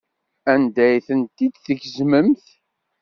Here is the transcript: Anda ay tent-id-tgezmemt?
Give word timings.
Anda 0.53 0.81
ay 0.91 0.97
tent-id-tgezmemt? 1.07 2.45